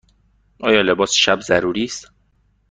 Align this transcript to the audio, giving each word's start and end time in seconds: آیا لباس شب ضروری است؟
آیا 0.59 0.81
لباس 0.81 1.13
شب 1.13 1.39
ضروری 1.41 1.83
است؟ 1.83 2.11